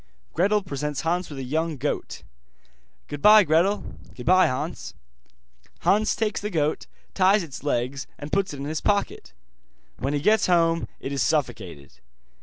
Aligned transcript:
Gretel 0.33 0.63
presents 0.63 1.01
Hans 1.01 1.29
with 1.29 1.37
a 1.37 1.43
young 1.43 1.77
goat. 1.77 2.23
'Goodbye, 3.07 3.43
Gretel.' 3.43 3.83
'Goodbye, 4.15 4.47
Hans.' 4.47 4.95
Hans 5.81 6.15
takes 6.15 6.41
the 6.41 6.49
goat, 6.49 6.87
ties 7.13 7.43
its 7.43 7.63
legs, 7.63 8.07
and 8.17 8.31
puts 8.31 8.51
it 8.51 8.57
in 8.57 8.65
his 8.65 8.81
pocket. 8.81 9.33
When 9.99 10.13
he 10.15 10.19
gets 10.19 10.47
home 10.47 10.87
it 10.99 11.11
is 11.11 11.21
suffocated. 11.21 11.99